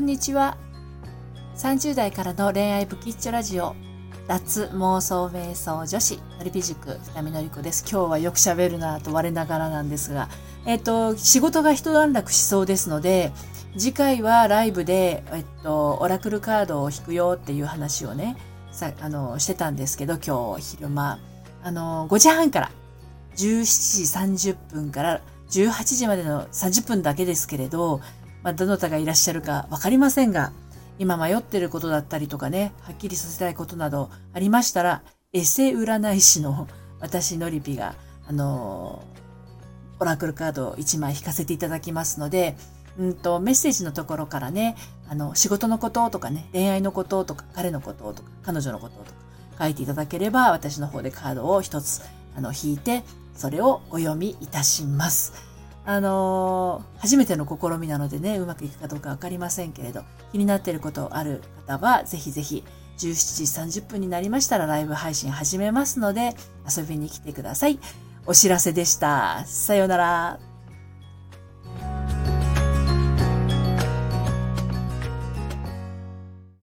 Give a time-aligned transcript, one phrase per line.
[0.00, 0.56] こんにちは。
[1.58, 3.76] 30代からの恋愛ブキッチョラジオ、
[4.26, 7.84] 脱妄想瞑想女子、のりぴ塾、二見のりこです。
[7.86, 10.30] 今日はよく喋るなと我ながらなんですが、
[10.64, 13.30] えっ、と、仕事が一段落しそうですので、
[13.76, 18.38] 次回はライブで、えっと、オラクルカードを引くよっていう話をね、
[18.72, 21.18] さ、あの、してたんですけど、今日昼間、
[21.62, 22.70] あの、5時半から、
[23.36, 25.20] 17時30分から
[25.50, 28.00] 18時までの30分だけですけれど、
[28.42, 30.52] まあ、どなたがいらっしゃるかわかりませんが、
[30.98, 36.68] 今迷ってることだったりとかね、はっきりさせたいことなどありましたら、エセ占い師の
[37.00, 37.94] 私のりぴが、
[38.26, 39.02] あの
[39.98, 42.56] オラクルカードを1枚引かせていただきますので、
[42.98, 44.76] うんと、メッセージのところからね、
[45.08, 52.02] あの、仕事のこととかね、恋愛のこととか、彼のこととか、彼女のこととか書いていただければ、私の方でカードを一つ、
[52.36, 55.49] あの、引いて、それをお読みいたします。
[55.84, 62.64] あのー、初めての試みなのでね、うまくいくかどうかわかりませんけれど、気になっていることある方は、ぜひぜひ、
[62.98, 66.34] 17時30分になりましたらライブ配信始めますので、
[66.68, 67.78] 遊びに来てください。
[68.26, 69.44] お知らせでした。
[69.46, 70.49] さようなら。